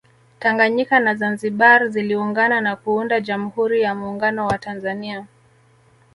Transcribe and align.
Tanganyika 0.39 0.99
na 0.99 1.15
Zanzibar 1.15 1.89
ziliungana 1.89 2.61
na 2.61 2.75
kuunda 2.75 3.21
Jamhuri 3.21 3.81
ya 3.81 3.95
Muungano 3.95 4.47
wa 4.47 4.57
Tanzania 4.57 5.27